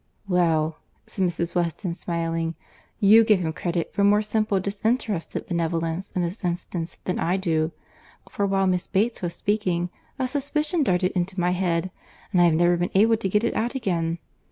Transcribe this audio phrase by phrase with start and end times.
[0.27, 1.53] "Well," said Mrs.
[1.53, 2.55] Weston, smiling,
[2.99, 7.71] "you give him credit for more simple, disinterested benevolence in this instance than I do;
[8.27, 11.91] for while Miss Bates was speaking, a suspicion darted into my head,
[12.31, 14.17] and I have never been able to get it out again.